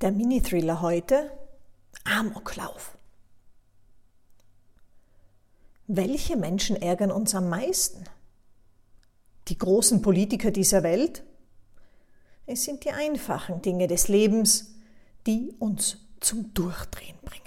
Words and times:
Der 0.00 0.10
Mini-Thriller 0.10 0.82
heute 0.82 1.30
Amoklauf. 2.04 2.98
Welche 5.86 6.36
Menschen 6.36 6.76
ärgern 6.76 7.12
uns 7.12 7.34
am 7.34 7.48
meisten? 7.48 8.04
Die 9.48 9.56
großen 9.56 10.02
Politiker 10.02 10.50
dieser 10.50 10.82
Welt? 10.82 11.22
Es 12.44 12.64
sind 12.64 12.84
die 12.84 12.90
einfachen 12.90 13.62
Dinge 13.62 13.86
des 13.86 14.08
Lebens, 14.08 14.74
die 15.26 15.54
uns 15.60 15.98
zum 16.20 16.52
Durchdrehen 16.54 17.18
bringen. 17.24 17.44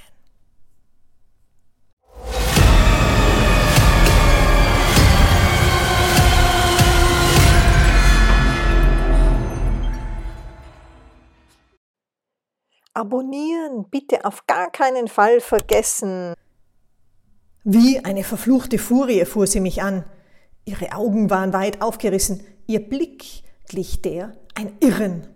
Abonnieren 12.98 13.86
bitte 13.91 14.25
auf 14.25 14.47
gar 14.47 14.71
keinen 14.71 15.07
Fall 15.07 15.39
vergessen. 15.39 16.33
Wie 17.64 18.04
eine 18.04 18.23
verfluchte 18.23 18.79
Furie 18.79 19.23
fuhr 19.25 19.46
sie 19.46 19.60
mich 19.60 19.83
an. 19.83 20.04
Ihre 20.65 20.93
Augen 20.93 21.29
waren 21.29 21.54
weit 21.54 21.83
aufgerissen, 21.83 22.43
ihr 22.65 22.79
Blick 22.79 23.43
glich 23.68 24.01
der 24.01 24.36
ein 24.56 24.71
Irren. 24.79 25.28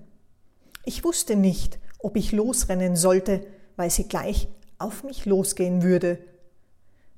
Ich 0.85 1.03
wusste 1.03 1.35
nicht, 1.35 1.77
ob 1.99 2.17
ich 2.17 2.31
losrennen 2.31 2.95
sollte, 2.95 3.45
weil 3.75 3.91
sie 3.91 4.07
gleich 4.07 4.48
auf 4.79 5.03
mich 5.03 5.27
losgehen 5.27 5.84
würde. 5.84 6.17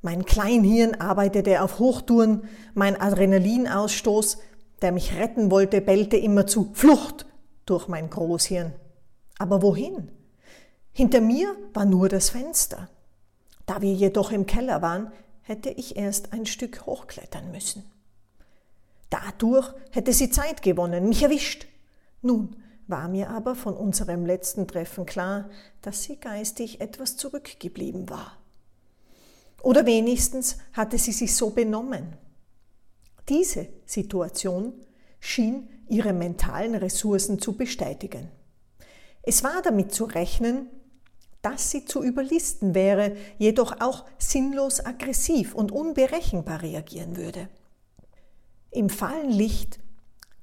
Mein 0.02 0.26
Kleinhirn 0.26 0.96
arbeitete 0.96 1.62
auf 1.62 1.80
Hochtouren, 1.80 2.50
mein 2.74 3.00
Adrenalinausstoß, 3.00 4.40
der 4.82 4.92
mich 4.92 5.16
retten 5.16 5.52
wollte, 5.52 5.80
bellte 5.80 6.18
immerzu 6.18 6.72
Flucht 6.74 7.28
durch 7.66 7.88
mein 7.88 8.10
Großhirn. 8.10 8.74
Aber 9.40 9.62
wohin? 9.62 10.12
Hinter 10.94 11.22
mir 11.22 11.56
war 11.74 11.86
nur 11.86 12.08
das 12.08 12.30
Fenster. 12.30 12.88
Da 13.66 13.82
wir 13.82 13.94
jedoch 13.94 14.32
im 14.32 14.46
Keller 14.46 14.82
waren, 14.82 15.12
hätte 15.42 15.70
ich 15.70 15.98
erst 15.98 16.34
ein 16.34 16.46
Stück 16.46 16.86
hochklettern 16.86 17.52
müssen. 17.52 17.84
Dadurch 19.10 19.74
hätte 19.92 20.14
sie 20.14 20.30
Zeit 20.30 20.62
gewonnen, 20.62 21.10
mich 21.10 21.24
erwischt. 21.24 21.68
Nun 22.22 22.56
war 22.88 23.08
mir 23.08 23.30
aber 23.30 23.56
von 23.56 23.76
unserem 23.76 24.26
letzten 24.26 24.68
Treffen 24.68 25.06
klar, 25.06 25.50
dass 25.82 26.04
sie 26.04 26.18
geistig 26.18 26.80
etwas 26.80 27.18
zurückgeblieben 27.18 28.10
war. 28.10 28.38
Oder 29.62 29.86
wenigstens 29.86 30.58
hatte 30.74 30.98
sie 30.98 31.12
sich 31.12 31.36
so 31.36 31.52
benommen. 31.52 32.18
Diese 33.30 33.68
Situation 33.86 34.74
schien 35.20 35.70
ihre 35.88 36.14
mentalen 36.14 36.76
Ressourcen 36.76 37.40
zu 37.40 37.54
bestätigen. 37.54 38.30
Es 39.22 39.44
war 39.44 39.62
damit 39.62 39.94
zu 39.94 40.04
rechnen, 40.04 40.68
dass 41.44 41.70
sie 41.70 41.86
zu 41.86 42.02
überlisten 42.02 42.74
wäre, 42.74 43.16
jedoch 43.38 43.80
auch 43.82 44.06
sinnlos 44.18 44.84
aggressiv 44.84 45.54
und 45.54 45.72
unberechenbar 45.72 46.64
reagieren 46.64 47.18
würde. 47.18 47.50
Im 48.72 48.90
Fallenlicht, 48.90 49.80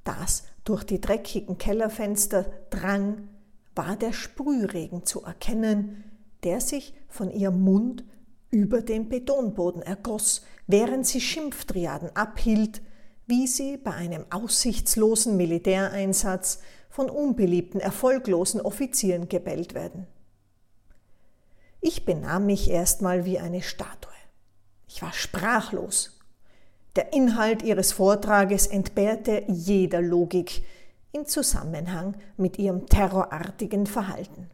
das 0.04 0.44
durch 0.64 0.84
die 0.84 1.00
dreckigen 1.00 1.58
Kellerfenster 1.58 2.46
drang, 2.68 3.28
war 3.74 3.96
der 3.96 4.12
Sprühregen 4.12 5.04
zu 5.06 5.22
erkennen, 5.22 6.04
der 6.44 6.60
sich 6.60 6.94
von 7.08 7.30
ihrem 7.30 7.62
Mund 7.62 8.04
über 8.50 8.82
den 8.82 9.08
Betonboden 9.08 9.80
ergoss, 9.80 10.42
während 10.66 11.06
sie 11.06 11.20
Schimpftriaden 11.20 12.14
abhielt, 12.14 12.82
wie 13.26 13.46
sie 13.46 13.78
bei 13.78 13.92
einem 13.92 14.26
aussichtslosen 14.28 15.36
Militäreinsatz 15.36 16.60
von 16.90 17.08
unbeliebten, 17.08 17.80
erfolglosen 17.80 18.60
Offizieren 18.60 19.28
gebellt 19.28 19.72
werden. 19.72 20.06
Ich 21.80 22.04
benahm 22.04 22.46
mich 22.46 22.70
erstmal 22.70 23.24
wie 23.24 23.38
eine 23.38 23.62
Statue. 23.62 24.12
Ich 24.86 25.02
war 25.02 25.12
sprachlos. 25.12 26.18
Der 26.96 27.12
Inhalt 27.12 27.62
ihres 27.62 27.92
Vortrages 27.92 28.66
entbehrte 28.66 29.44
jeder 29.48 30.02
Logik 30.02 30.62
in 31.12 31.26
Zusammenhang 31.26 32.16
mit 32.36 32.58
ihrem 32.58 32.86
terrorartigen 32.86 33.86
Verhalten. 33.86 34.50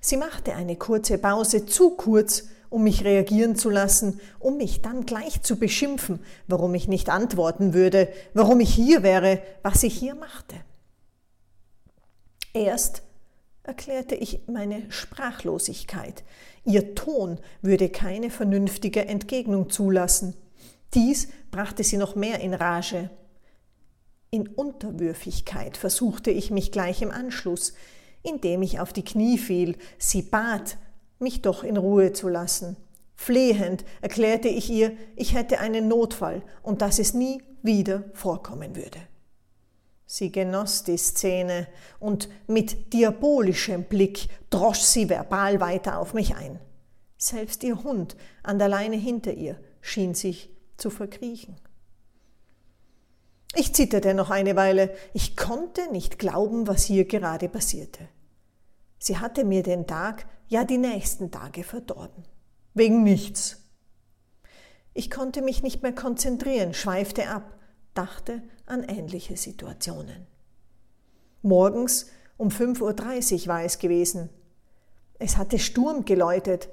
Sie 0.00 0.16
machte 0.16 0.54
eine 0.54 0.76
kurze 0.76 1.18
Pause, 1.18 1.66
zu 1.66 1.90
kurz, 1.90 2.48
um 2.68 2.84
mich 2.84 3.04
reagieren 3.04 3.56
zu 3.56 3.70
lassen, 3.70 4.20
um 4.38 4.56
mich 4.56 4.80
dann 4.82 5.04
gleich 5.06 5.42
zu 5.42 5.56
beschimpfen, 5.56 6.20
warum 6.46 6.74
ich 6.74 6.88
nicht 6.88 7.10
antworten 7.10 7.74
würde, 7.74 8.08
warum 8.32 8.60
ich 8.60 8.72
hier 8.72 9.02
wäre, 9.02 9.42
was 9.62 9.82
ich 9.82 9.94
hier 9.94 10.14
machte. 10.14 10.56
Erst 12.52 13.02
erklärte 13.70 14.16
ich 14.16 14.40
meine 14.48 14.82
Sprachlosigkeit. 14.90 16.24
Ihr 16.64 16.96
Ton 16.96 17.38
würde 17.62 17.88
keine 17.88 18.28
vernünftige 18.28 19.06
Entgegnung 19.06 19.70
zulassen. 19.70 20.34
Dies 20.92 21.28
brachte 21.52 21.84
sie 21.84 21.96
noch 21.96 22.16
mehr 22.16 22.40
in 22.40 22.52
Rage. 22.52 23.10
In 24.32 24.48
Unterwürfigkeit 24.48 25.76
versuchte 25.76 26.32
ich 26.32 26.50
mich 26.50 26.72
gleich 26.72 27.00
im 27.00 27.12
Anschluss, 27.12 27.74
indem 28.24 28.62
ich 28.62 28.80
auf 28.80 28.92
die 28.92 29.04
Knie 29.04 29.38
fiel, 29.38 29.76
sie 29.98 30.22
bat, 30.22 30.76
mich 31.20 31.40
doch 31.40 31.62
in 31.62 31.76
Ruhe 31.76 32.12
zu 32.12 32.28
lassen. 32.28 32.76
Flehend 33.14 33.84
erklärte 34.00 34.48
ich 34.48 34.68
ihr, 34.68 34.96
ich 35.14 35.34
hätte 35.34 35.60
einen 35.60 35.86
Notfall 35.86 36.42
und 36.64 36.82
dass 36.82 36.98
es 36.98 37.14
nie 37.14 37.40
wieder 37.62 38.02
vorkommen 38.14 38.74
würde. 38.74 38.98
Sie 40.12 40.32
genoss 40.32 40.82
die 40.82 40.96
Szene 40.96 41.68
und 42.00 42.28
mit 42.48 42.92
diabolischem 42.92 43.84
Blick 43.84 44.26
drosch 44.50 44.80
sie 44.80 45.08
verbal 45.08 45.60
weiter 45.60 46.00
auf 46.00 46.14
mich 46.14 46.34
ein. 46.34 46.58
Selbst 47.16 47.62
ihr 47.62 47.84
Hund 47.84 48.16
an 48.42 48.58
der 48.58 48.66
Leine 48.66 48.96
hinter 48.96 49.32
ihr 49.32 49.60
schien 49.80 50.14
sich 50.14 50.50
zu 50.78 50.90
verkriechen. 50.90 51.54
Ich 53.54 53.72
zitterte 53.72 54.12
noch 54.12 54.30
eine 54.30 54.56
Weile. 54.56 54.92
Ich 55.14 55.36
konnte 55.36 55.92
nicht 55.92 56.18
glauben, 56.18 56.66
was 56.66 56.82
hier 56.82 57.04
gerade 57.04 57.48
passierte. 57.48 58.08
Sie 58.98 59.18
hatte 59.18 59.44
mir 59.44 59.62
den 59.62 59.86
Tag, 59.86 60.26
ja 60.48 60.64
die 60.64 60.78
nächsten 60.78 61.30
Tage 61.30 61.62
verdorben. 61.62 62.24
Wegen 62.74 63.04
nichts. 63.04 63.62
Ich 64.92 65.08
konnte 65.08 65.40
mich 65.40 65.62
nicht 65.62 65.84
mehr 65.84 65.94
konzentrieren, 65.94 66.74
schweifte 66.74 67.28
ab 67.28 67.59
dachte 67.94 68.42
an 68.66 68.84
ähnliche 68.84 69.36
Situationen. 69.36 70.26
Morgens 71.42 72.06
um 72.36 72.48
5.30 72.48 73.42
Uhr 73.42 73.46
war 73.48 73.64
es 73.64 73.78
gewesen. 73.78 74.30
Es 75.18 75.36
hatte 75.36 75.58
Sturm 75.58 76.04
geläutet. 76.04 76.68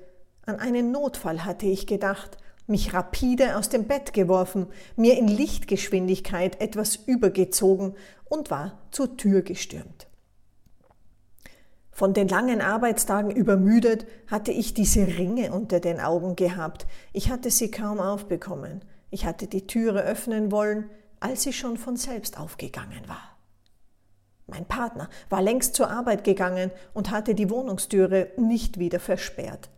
An 0.46 0.60
einen 0.60 0.92
Notfall 0.92 1.44
hatte 1.44 1.66
ich 1.66 1.88
gedacht, 1.88 2.38
mich 2.68 2.94
rapide 2.94 3.58
aus 3.58 3.70
dem 3.70 3.86
Bett 3.86 4.14
geworfen, 4.14 4.68
mir 4.96 5.18
in 5.18 5.28
Lichtgeschwindigkeit 5.28 6.62
etwas 6.62 6.96
übergezogen 6.96 7.96
und 8.26 8.52
war 8.52 8.78
zur 8.92 9.18
Tür 9.18 9.42
gestürmt. 9.42 10.08
Von 11.92 12.14
den 12.14 12.28
langen 12.28 12.62
Arbeitstagen 12.62 13.32
übermüdet 13.32 14.06
hatte 14.28 14.52
ich 14.52 14.74
diese 14.74 15.08
Ringe 15.08 15.52
unter 15.52 15.80
den 15.80 16.00
Augen 16.00 16.36
gehabt. 16.36 16.86
Ich 17.12 17.32
hatte 17.32 17.50
sie 17.50 17.72
kaum 17.72 18.00
aufbekommen. 18.00 18.86
Ich 19.10 19.26
hatte 19.26 19.48
die 19.48 19.66
Türe 19.66 20.04
öffnen 20.04 20.52
wollen, 20.52 20.90
als 21.20 21.44
sie 21.44 21.54
schon 21.54 21.78
von 21.78 21.98
selbst 21.98 22.40
aufgegangen 22.40 23.08
war. 23.08 23.38
Mein 24.48 24.66
Partner 24.66 25.10
war 25.30 25.42
längst 25.42 25.76
zur 25.76 25.90
Arbeit 25.90 26.24
gegangen 26.24 26.72
und 26.94 27.12
hatte 27.12 27.36
die 27.36 27.50
Wohnungstüre 27.50 28.30
nicht 28.38 28.80
wieder 28.80 29.00
versperrt. 29.00 29.70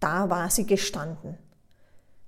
Da 0.00 0.28
war 0.28 0.50
sie 0.50 0.66
gestanden. 0.66 1.38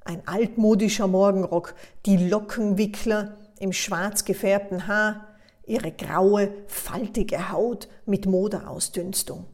Ein 0.05 0.27
altmodischer 0.27 1.09
Morgenrock, 1.09 1.75
die 2.07 2.17
Lockenwickler 2.17 3.37
im 3.59 3.73
schwarz 3.73 4.25
gefärbten 4.25 4.87
Haar, 4.87 5.27
ihre 5.67 5.93
graue, 5.93 6.53
faltige 6.67 7.51
Haut 7.51 7.89
mit 8.07 8.27
Moderausdünstung. 8.27 9.47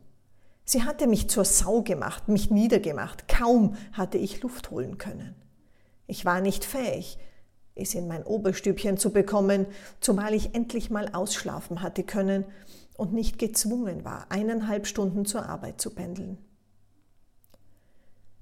Sie 0.65 0.83
hatte 0.83 1.07
mich 1.07 1.31
zur 1.31 1.45
Sau 1.45 1.83
gemacht, 1.83 2.29
mich 2.29 2.51
niedergemacht. 2.51 3.29
Kaum 3.29 3.77
hatte 3.93 4.19
ich 4.19 4.43
Luft 4.43 4.71
holen 4.71 4.99
können. 4.99 5.35
Ich 6.07 6.25
war 6.25 6.41
nicht 6.41 6.65
fähig, 6.65 7.19
es 7.77 7.95
in 7.95 8.09
mein 8.09 8.25
Oberstübchen 8.25 8.97
zu 8.97 9.11
bekommen, 9.11 9.67
zumal 10.01 10.35
ich 10.35 10.55
endlich 10.55 10.91
mal 10.91 11.11
ausschlafen 11.13 11.83
hatte 11.83 12.03
können 12.03 12.45
und 12.97 13.13
nicht 13.13 13.39
gezwungen 13.39 14.05
war, 14.05 14.27
eineinhalb 14.31 14.87
Stunden 14.87 15.27
zur 15.27 15.47
Arbeit 15.47 15.81
zu 15.81 15.91
pendeln. 15.91 16.39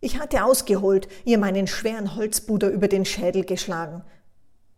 Ich 0.00 0.20
hatte 0.20 0.44
ausgeholt, 0.44 1.08
ihr 1.24 1.38
meinen 1.38 1.66
schweren 1.66 2.14
Holzbuder 2.14 2.70
über 2.70 2.88
den 2.88 3.04
Schädel 3.04 3.44
geschlagen. 3.44 4.04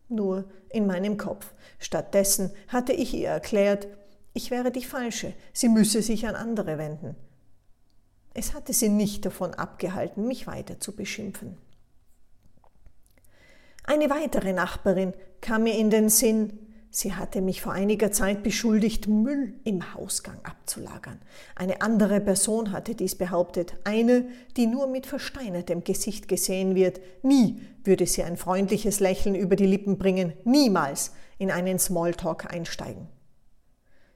Nur 0.09 0.45
in 0.71 0.87
meinem 0.87 1.17
Kopf. 1.17 1.53
Stattdessen 1.79 2.51
hatte 2.69 2.93
ich 2.93 3.13
ihr 3.13 3.29
erklärt, 3.29 3.89
ich 4.33 4.51
wäre 4.51 4.71
die 4.71 4.85
Falsche, 4.85 5.35
sie 5.53 5.69
müsse 5.69 6.01
sich 6.01 6.27
an 6.27 6.37
andere 6.37 6.79
wenden. 6.79 7.17
Es 8.35 8.55
hatte 8.55 8.73
sie 8.73 8.89
nicht 8.89 9.25
davon 9.27 9.55
abgehalten, 9.55 10.27
mich 10.27 10.47
weiter 10.47 10.79
zu 10.79 10.95
beschimpfen. 10.95 11.57
Eine 13.89 14.11
weitere 14.11 14.53
Nachbarin 14.53 15.15
kam 15.41 15.63
mir 15.63 15.79
in 15.79 15.91
den 15.91 16.09
Sinn. 16.09 16.59
Sie 16.91 17.15
hatte 17.15 17.41
mich 17.41 17.63
vor 17.63 17.73
einiger 17.73 18.11
Zeit 18.11 18.43
beschuldigt, 18.43 19.07
Müll 19.07 19.55
im 19.63 19.95
Hausgang 19.95 20.39
abzulagern. 20.43 21.21
Eine 21.55 21.83
andere 21.83 22.21
Person 22.21 22.73
hatte 22.73 22.97
dies 22.97 23.15
behauptet, 23.15 23.77
eine, 23.85 24.25
die 24.57 24.67
nur 24.67 24.89
mit 24.89 25.07
versteinertem 25.07 25.85
Gesicht 25.85 26.27
gesehen 26.27 26.75
wird. 26.75 27.01
Nie 27.23 27.61
würde 27.85 28.07
sie 28.07 28.25
ein 28.25 28.37
freundliches 28.37 28.99
Lächeln 28.99 29.37
über 29.37 29.55
die 29.55 29.67
Lippen 29.67 29.99
bringen, 29.99 30.33
niemals 30.45 31.13
in 31.39 31.53
einen 31.53 31.79
Smalltalk 31.79 32.53
einsteigen. 32.53 33.07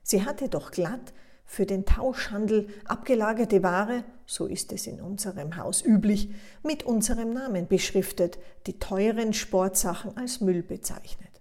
Sie 0.02 0.24
hatte 0.24 0.48
doch 0.48 0.72
glatt 0.72 1.12
für 1.44 1.66
den 1.66 1.84
Tauschhandel 1.84 2.68
abgelagerte 2.86 3.62
Ware, 3.62 4.02
so 4.30 4.46
ist 4.46 4.72
es 4.72 4.86
in 4.86 5.00
unserem 5.00 5.56
Haus 5.56 5.84
üblich, 5.84 6.30
mit 6.62 6.84
unserem 6.84 7.32
Namen 7.32 7.66
beschriftet, 7.66 8.38
die 8.68 8.78
teuren 8.78 9.32
Sportsachen 9.32 10.16
als 10.16 10.40
Müll 10.40 10.62
bezeichnet. 10.62 11.40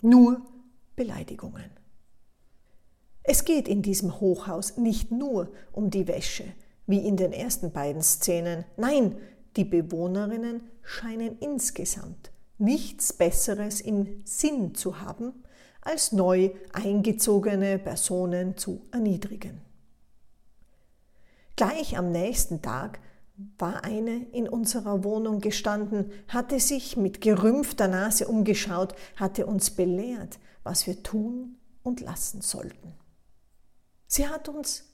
Nur 0.00 0.42
Beleidigungen. 0.96 1.70
Es 3.22 3.44
geht 3.44 3.68
in 3.68 3.80
diesem 3.80 4.20
Hochhaus 4.20 4.76
nicht 4.76 5.12
nur 5.12 5.52
um 5.70 5.90
die 5.90 6.08
Wäsche, 6.08 6.44
wie 6.88 7.06
in 7.06 7.16
den 7.16 7.32
ersten 7.32 7.70
beiden 7.70 8.02
Szenen. 8.02 8.64
Nein, 8.76 9.16
die 9.56 9.64
Bewohnerinnen 9.64 10.62
scheinen 10.82 11.38
insgesamt 11.38 12.32
nichts 12.58 13.12
Besseres 13.12 13.80
im 13.80 14.22
Sinn 14.24 14.74
zu 14.74 15.00
haben, 15.00 15.32
als 15.80 16.10
neu 16.10 16.50
eingezogene 16.72 17.78
Personen 17.78 18.56
zu 18.56 18.82
erniedrigen. 18.90 19.60
Gleich 21.56 21.96
am 21.96 22.12
nächsten 22.12 22.60
Tag 22.60 23.00
war 23.58 23.84
eine 23.84 24.26
in 24.32 24.46
unserer 24.46 25.04
Wohnung 25.04 25.40
gestanden, 25.40 26.12
hatte 26.28 26.60
sich 26.60 26.98
mit 26.98 27.22
gerümpfter 27.22 27.88
Nase 27.88 28.28
umgeschaut, 28.28 28.94
hatte 29.16 29.46
uns 29.46 29.70
belehrt, 29.70 30.38
was 30.62 30.86
wir 30.86 31.02
tun 31.02 31.56
und 31.82 32.00
lassen 32.00 32.42
sollten. 32.42 32.94
Sie 34.06 34.28
hat 34.28 34.50
uns 34.50 34.84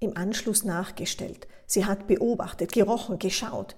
im 0.00 0.16
Anschluss 0.16 0.64
nachgestellt, 0.64 1.46
sie 1.66 1.86
hat 1.86 2.08
beobachtet, 2.08 2.72
gerochen, 2.72 3.18
geschaut. 3.18 3.76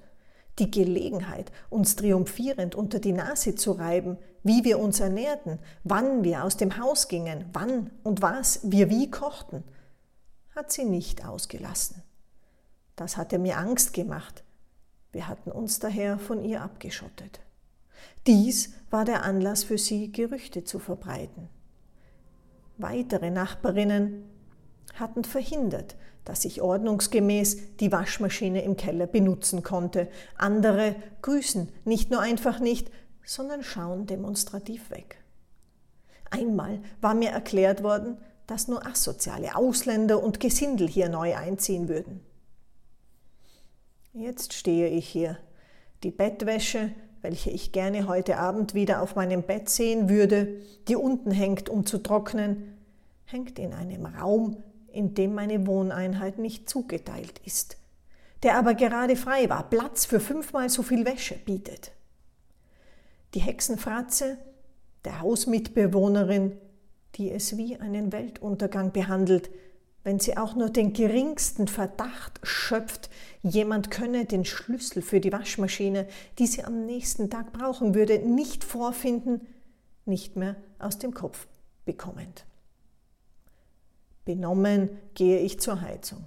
Die 0.59 0.71
Gelegenheit, 0.71 1.53
uns 1.71 1.97
triumphierend 1.97 2.75
unter 2.75 3.01
die 3.01 3.13
Nase 3.13 3.55
zu 3.55 3.73
reiben, 3.73 4.19
wie 4.43 4.65
wir 4.65 4.79
uns 4.79 5.01
ernährten, 5.01 5.59
wann 5.85 6.25
wir 6.25 6.45
aus 6.45 6.57
dem 6.57 6.79
Haus 6.79 7.09
gingen, 7.09 7.47
wann 7.53 7.91
und 8.03 8.21
was 8.23 8.61
wir 8.63 8.91
wie 8.91 9.11
kochten, 9.11 9.63
hat 10.55 10.73
sie 10.73 10.85
nicht 10.85 11.25
ausgelassen. 11.25 12.03
Das 13.01 13.17
hatte 13.17 13.39
mir 13.39 13.57
Angst 13.57 13.95
gemacht. 13.95 14.45
Wir 15.11 15.27
hatten 15.27 15.51
uns 15.51 15.79
daher 15.79 16.19
von 16.19 16.45
ihr 16.45 16.61
abgeschottet. 16.61 17.41
Dies 18.27 18.75
war 18.91 19.07
der 19.07 19.25
Anlass 19.25 19.65
für 19.65 19.79
sie, 19.79 20.13
Gerüchte 20.13 20.65
zu 20.65 20.79
verbreiten. 20.79 21.49
Weitere 22.77 23.31
Nachbarinnen 23.31 24.29
hatten 24.97 25.25
verhindert, 25.25 25.97
dass 26.27 26.45
ich 26.45 26.61
ordnungsgemäß 26.61 27.79
die 27.79 27.91
Waschmaschine 27.91 28.63
im 28.65 28.77
Keller 28.77 29.07
benutzen 29.07 29.63
konnte. 29.63 30.11
Andere 30.37 30.95
grüßen 31.23 31.71
nicht 31.87 32.11
nur 32.11 32.21
einfach 32.21 32.61
nicht, 32.61 32.91
sondern 33.25 33.63
schauen 33.63 34.07
demonstrativ 34.07 34.91
weg. 34.91 35.25
Einmal 36.29 36.83
war 37.01 37.15
mir 37.15 37.31
erklärt 37.31 37.83
worden, 37.83 38.19
dass 38.47 38.69
nur 38.69 38.85
asoziale 38.85 39.57
Ausländer 39.57 40.23
und 40.23 40.39
Gesindel 40.39 40.87
hier 40.87 41.09
neu 41.09 41.35
einziehen 41.35 41.89
würden. 41.89 42.27
Jetzt 44.13 44.55
stehe 44.55 44.89
ich 44.89 45.09
hier. 45.09 45.39
Die 46.03 46.11
Bettwäsche, 46.11 46.91
welche 47.23 47.51
ich 47.51 47.71
gerne 47.71 48.09
heute 48.09 48.39
Abend 48.39 48.75
wieder 48.75 49.03
auf 49.03 49.15
meinem 49.15 49.45
Bett 49.45 49.69
sehen 49.69 50.09
würde, 50.09 50.61
die 50.89 50.97
unten 50.97 51.31
hängt, 51.31 51.69
um 51.69 51.87
zu 51.87 51.99
trocknen, 51.99 52.77
hängt 53.25 53.61
in 53.61 53.73
einem 53.73 54.07
Raum, 54.07 54.57
in 54.89 55.15
dem 55.15 55.35
meine 55.35 55.65
Wohneinheit 55.65 56.39
nicht 56.39 56.69
zugeteilt 56.69 57.41
ist, 57.45 57.77
der 58.43 58.57
aber 58.57 58.75
gerade 58.75 59.15
frei 59.15 59.49
war, 59.49 59.71
Platz 59.71 60.07
für 60.07 60.19
fünfmal 60.19 60.69
so 60.71 60.83
viel 60.83 61.05
Wäsche 61.05 61.37
bietet. 61.37 61.93
Die 63.35 63.41
Hexenfratze, 63.41 64.39
der 65.05 65.21
Hausmitbewohnerin, 65.21 66.59
die 67.15 67.31
es 67.31 67.57
wie 67.57 67.77
einen 67.77 68.11
Weltuntergang 68.11 68.91
behandelt, 68.91 69.51
wenn 70.03 70.19
sie 70.19 70.37
auch 70.37 70.55
nur 70.57 70.71
den 70.71 70.93
geringsten 70.93 71.69
Verdacht 71.69 72.41
schöpft, 72.43 73.11
jemand 73.43 73.91
könne 73.91 74.25
den 74.25 74.45
Schlüssel 74.45 75.03
für 75.03 75.21
die 75.21 75.33
Waschmaschine, 75.33 76.07
die 76.39 76.47
sie 76.47 76.65
am 76.65 76.85
nächsten 76.87 77.31
Tag 77.31 77.53
brauchen 77.53 77.95
würde, 77.95 78.19
nicht 78.19 78.65
vorfinden, 78.65 79.47
nicht 80.05 80.37
mehr 80.37 80.57
aus 80.79 80.99
dem 80.99 81.15
Kopf 81.15 81.47
bekommend. 81.85 82.45
Benommen 84.25 84.91
gehe 85.15 85.41
ich 85.41 85.61
zur 85.61 85.81
Heizung. 85.81 86.25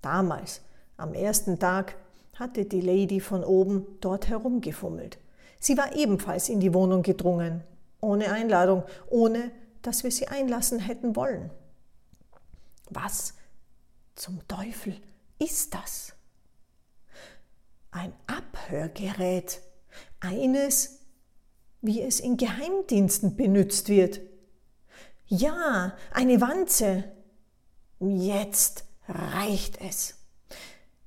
Damals, 0.00 0.62
am 0.96 1.14
ersten 1.14 1.58
Tag, 1.58 1.96
hatte 2.34 2.64
die 2.64 2.80
Lady 2.80 3.20
von 3.20 3.44
oben 3.44 3.86
dort 4.00 4.28
herumgefummelt. 4.28 5.18
Sie 5.58 5.76
war 5.76 5.94
ebenfalls 5.94 6.48
in 6.48 6.60
die 6.60 6.72
Wohnung 6.72 7.02
gedrungen, 7.02 7.62
ohne 8.00 8.32
Einladung, 8.32 8.82
ohne 9.08 9.50
dass 9.82 10.04
wir 10.04 10.10
sie 10.10 10.28
einlassen 10.28 10.78
hätten 10.78 11.16
wollen. 11.16 11.50
Was 12.88 13.34
zum 14.14 14.40
Teufel 14.48 14.96
ist 15.38 15.74
das? 15.74 16.14
Ein 17.90 18.12
Abhörgerät, 18.26 19.60
eines, 20.20 21.00
wie 21.80 22.02
es 22.02 22.20
in 22.20 22.36
Geheimdiensten 22.36 23.36
benutzt 23.36 23.88
wird. 23.88 24.20
Ja, 25.26 25.96
eine 26.12 26.40
Wanze. 26.40 27.04
Jetzt 27.98 28.84
reicht 29.08 29.80
es. 29.80 30.14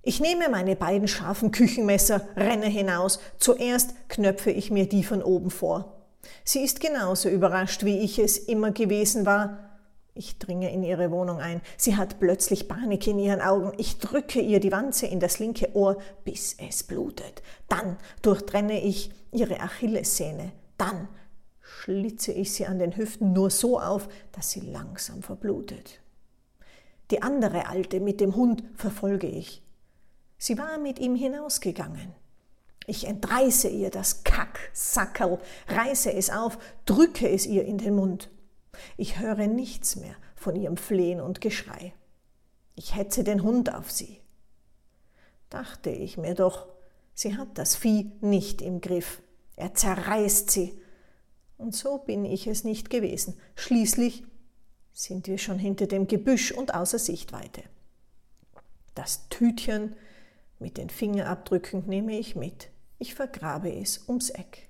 Ich 0.02 0.20
nehme 0.20 0.50
meine 0.50 0.76
beiden 0.76 1.08
scharfen 1.08 1.52
Küchenmesser, 1.52 2.28
renne 2.36 2.68
hinaus. 2.68 3.20
Zuerst 3.38 3.96
knöpfe 4.10 4.52
ich 4.52 4.70
mir 4.70 4.88
die 4.88 5.04
von 5.04 5.24
oben 5.24 5.50
vor. 5.50 6.08
Sie 6.44 6.64
ist 6.64 6.82
genauso 6.82 7.30
überrascht, 7.30 7.86
wie 7.86 8.00
ich 8.00 8.20
es 8.20 8.38
immer 8.38 8.72
gewesen 8.72 9.26
war. 9.26 9.73
Ich 10.16 10.38
dringe 10.38 10.72
in 10.72 10.84
ihre 10.84 11.10
Wohnung 11.10 11.40
ein. 11.40 11.62
Sie 11.76 11.96
hat 11.96 12.20
plötzlich 12.20 12.68
Panik 12.68 13.08
in 13.08 13.18
ihren 13.18 13.42
Augen. 13.42 13.72
Ich 13.78 13.98
drücke 13.98 14.40
ihr 14.40 14.60
die 14.60 14.72
Wanze 14.72 15.08
in 15.08 15.20
das 15.20 15.40
linke 15.40 15.76
Ohr, 15.76 15.98
bis 16.24 16.56
es 16.60 16.84
blutet. 16.84 17.42
Dann 17.68 17.98
durchtrenne 18.22 18.80
ich 18.80 19.12
ihre 19.32 19.60
Achillessehne. 19.60 20.52
Dann 20.78 21.08
schlitze 21.62 22.32
ich 22.32 22.54
sie 22.54 22.68
an 22.68 22.78
den 22.78 22.96
Hüften 22.96 23.34
nur 23.34 23.50
so 23.50 23.80
auf, 23.80 24.08
dass 24.32 24.52
sie 24.52 24.60
langsam 24.60 25.24
verblutet. 25.24 26.00
Die 27.10 27.24
andere 27.24 27.68
Alte 27.68 28.00
mit 28.00 28.22
dem 28.22 28.36
Hund 28.36 28.64
verfolge 28.76 29.28
ich. 29.28 29.64
Sie 30.38 30.58
war 30.60 30.78
mit 30.78 31.00
ihm 31.00 31.16
hinausgegangen. 31.16 32.14
Ich 32.86 33.08
entreiße 33.08 33.70
ihr 33.70 33.90
das 33.90 34.24
Kacksackerl, 34.24 35.40
reiße 35.70 36.14
es 36.14 36.30
auf, 36.30 36.60
drücke 36.86 37.30
es 37.30 37.46
ihr 37.46 37.66
in 37.66 37.78
den 37.78 37.96
Mund. 37.96 38.30
Ich 38.98 39.20
höre 39.20 39.48
nichts 39.48 39.96
mehr 39.96 40.16
von 40.36 40.56
ihrem 40.56 40.78
Flehen 40.78 41.22
und 41.22 41.42
Geschrei. 41.42 41.94
Ich 42.76 42.96
hetze 42.96 43.24
den 43.24 43.44
Hund 43.44 43.74
auf 43.74 43.92
sie. 43.92 44.20
Dachte 45.50 45.90
ich 45.90 46.18
mir 46.18 46.34
doch, 46.34 46.68
sie 47.14 47.38
hat 47.38 47.58
das 47.58 47.76
Vieh 47.76 48.12
nicht 48.22 48.62
im 48.62 48.82
Griff. 48.82 49.22
Er 49.56 49.74
zerreißt 49.74 50.50
sie. 50.50 50.74
Und 51.58 51.76
so 51.76 52.00
bin 52.00 52.26
ich 52.26 52.48
es 52.48 52.64
nicht 52.64 52.90
gewesen. 52.90 53.40
Schließlich 53.56 54.24
sind 54.92 55.28
wir 55.28 55.38
schon 55.38 55.60
hinter 55.60 55.88
dem 55.88 56.08
Gebüsch 56.08 56.52
und 56.52 56.74
außer 56.74 57.00
Sichtweite. 57.00 57.64
Das 58.96 59.28
Tütchen 59.30 59.96
mit 60.60 60.78
den 60.78 60.90
Fingerabdrücken 60.90 61.88
nehme 61.88 62.18
ich 62.18 62.36
mit. 62.36 62.70
Ich 63.00 63.16
vergrabe 63.16 63.74
es 63.74 64.08
ums 64.08 64.30
Eck. 64.30 64.70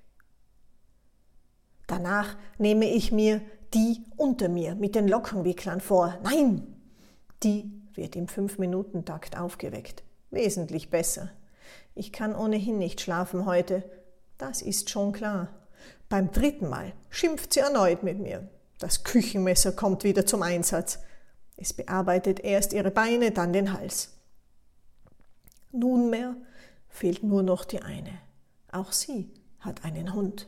Danach 1.88 2.38
nehme 2.58 2.90
ich 2.90 3.12
mir 3.12 3.42
die 3.74 4.04
unter 4.18 4.50
mir 4.50 4.76
mit 4.76 4.96
den 4.96 5.08
Lockenwicklern 5.08 5.82
vor. 5.82 6.18
Nein, 6.24 6.68
die 7.42 7.72
wird 7.94 8.16
im 8.16 8.28
Fünf-Minuten-Takt 8.28 9.38
aufgeweckt. 9.38 10.04
Wesentlich 10.30 10.90
besser. 10.90 11.30
Ich 11.96 12.12
kann 12.12 12.36
ohnehin 12.36 12.78
nicht 12.78 13.02
schlafen 13.02 13.46
heute. 13.46 13.84
Das 14.38 14.62
ist 14.62 14.90
schon 14.90 15.12
klar. 15.12 15.50
Beim 16.10 16.32
dritten 16.32 16.70
Mal 16.70 16.94
schimpft 17.10 17.54
sie 17.54 17.62
erneut 17.62 18.04
mit 18.04 18.20
mir. 18.20 18.48
Das 18.80 19.04
Küchenmesser 19.04 19.72
kommt 19.72 20.04
wieder 20.04 20.26
zum 20.26 20.42
Einsatz. 20.42 21.00
Es 21.56 21.74
bearbeitet 21.74 22.40
erst 22.40 22.74
ihre 22.74 22.92
Beine, 22.92 23.32
dann 23.32 23.54
den 23.54 23.74
Hals. 23.74 24.10
Nunmehr 25.72 26.36
fehlt 26.90 27.24
nur 27.24 27.44
noch 27.44 27.66
die 27.66 27.82
eine. 27.82 28.20
Auch 28.72 28.92
sie 28.92 29.32
hat 29.60 29.86
einen 29.86 30.14
Hund. 30.14 30.48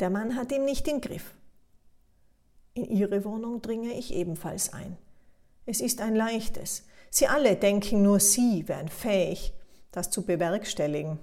Der 0.00 0.10
Mann 0.10 0.36
hat 0.36 0.52
ihn 0.52 0.64
nicht 0.64 0.86
im 0.88 1.00
Griff. 1.00 1.34
In 2.74 2.84
ihre 2.84 3.24
Wohnung 3.24 3.62
dringe 3.62 3.92
ich 3.92 4.14
ebenfalls 4.14 4.72
ein. 4.72 4.96
Es 5.66 5.80
ist 5.80 6.00
ein 6.00 6.14
leichtes. 6.14 6.84
Sie 7.10 7.26
alle 7.26 7.56
denken, 7.56 8.02
nur 8.02 8.20
sie 8.20 8.68
wären 8.68 8.88
fähig, 8.88 9.52
das 9.90 10.10
zu 10.10 10.22
bewerkstelligen. 10.22 11.18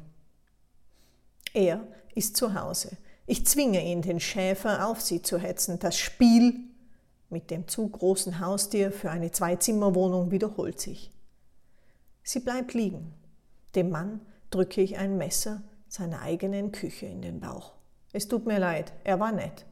Er 1.53 1.87
ist 2.15 2.35
zu 2.35 2.53
Hause. 2.53 2.97
Ich 3.25 3.45
zwinge 3.45 3.83
ihn, 3.83 4.01
den 4.01 4.19
Schäfer 4.19 4.87
auf 4.87 5.01
sie 5.01 5.21
zu 5.21 5.37
hetzen. 5.37 5.79
Das 5.79 5.97
Spiel 5.97 6.59
mit 7.29 7.51
dem 7.51 7.67
zu 7.67 7.87
großen 7.87 8.39
Haustier 8.39 8.91
für 8.91 9.11
eine 9.11 9.31
Zweizimmerwohnung 9.31 10.31
wiederholt 10.31 10.79
sich. 10.79 11.11
Sie 12.23 12.39
bleibt 12.39 12.73
liegen. 12.73 13.13
Dem 13.75 13.89
Mann 13.89 14.21
drücke 14.49 14.81
ich 14.81 14.97
ein 14.97 15.17
Messer 15.17 15.61
seiner 15.87 16.21
eigenen 16.21 16.71
Küche 16.71 17.05
in 17.05 17.21
den 17.21 17.39
Bauch. 17.39 17.73
Es 18.13 18.27
tut 18.27 18.45
mir 18.45 18.59
leid, 18.59 18.93
er 19.03 19.19
war 19.19 19.31
nett, 19.31 19.65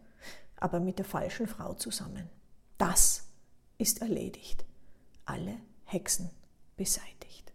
aber 0.58 0.80
mit 0.80 0.98
der 0.98 1.06
falschen 1.06 1.48
Frau 1.48 1.74
zusammen. 1.74 2.30
Das 2.78 3.28
ist 3.78 4.02
erledigt. 4.02 4.66
Alle 5.26 5.58
Hexen 5.86 6.30
beseitigt. 6.78 7.52